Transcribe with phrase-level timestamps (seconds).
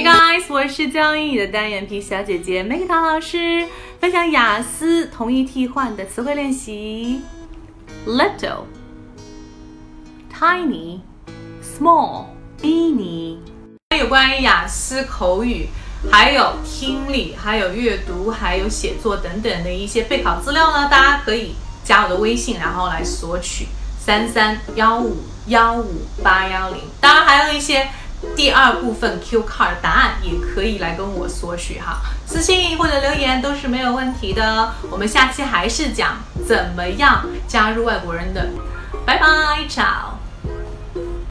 [0.00, 3.66] Hey guys，我是教英语的单眼皮小姐姐 Maggie 唐老师，
[4.00, 7.20] 分享雅思同义替换的词汇练习。
[8.06, 8.64] Little、
[10.34, 11.00] tiny、
[11.62, 12.28] small、
[12.62, 13.40] beanie。
[13.98, 15.68] 有关于雅思口语，
[16.10, 21.54] 还有听力，还有阅读，还有写作等等的一些备考资料呢，大家可以
[21.84, 23.66] 加我的微信，然后来索取
[23.98, 26.80] 三三幺五幺五八幺零。
[27.02, 27.86] 当然还有一些。
[28.36, 34.74] 第二部分 Q card 答案也可以来跟我索取哈，私信或者留言都是没有问题的。
[34.90, 38.48] 我们下期还是讲怎么样加入外国人的，
[39.06, 39.26] 拜拜
[39.68, 40.19] ，ciao。